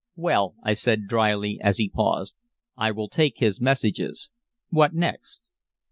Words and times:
"Well," 0.15 0.55
I 0.63 0.73
said 0.73 1.05
dryly 1.05 1.59
as 1.61 1.77
he 1.77 1.87
paused. 1.87 2.39
"I 2.75 2.89
will 2.89 3.07
take 3.07 3.37
his 3.37 3.61
messages. 3.61 4.31
What 4.71 4.95
next?" 4.95 5.51